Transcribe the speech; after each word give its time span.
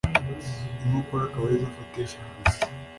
inkokora 0.83 1.23
akaba 1.25 1.45
arizo 1.47 1.67
afatisha 1.69 2.19
hasi 2.39 2.61